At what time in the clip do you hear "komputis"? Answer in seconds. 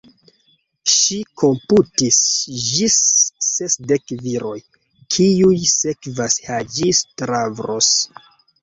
1.41-2.17